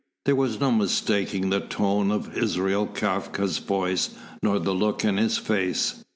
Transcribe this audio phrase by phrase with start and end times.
[0.25, 5.37] There was no mistaking the tone of Israel Kafka's voice nor the look in his
[5.37, 6.03] face.